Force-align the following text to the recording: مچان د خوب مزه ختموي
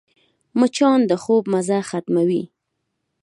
مچان 0.59 0.99
د 1.09 1.11
خوب 1.23 1.43
مزه 1.51 1.79
ختموي 1.89 2.43